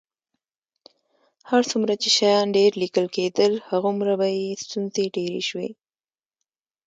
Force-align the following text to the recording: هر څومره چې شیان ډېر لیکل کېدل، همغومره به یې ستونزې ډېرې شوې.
هر 1.49 1.61
څومره 1.71 1.93
چې 2.01 2.09
شیان 2.17 2.45
ډېر 2.57 2.71
لیکل 2.83 3.05
کېدل، 3.15 3.53
همغومره 3.69 4.13
به 4.19 4.27
یې 4.37 4.59
ستونزې 4.63 5.05
ډېرې 5.15 5.41
شوې. 5.49 5.69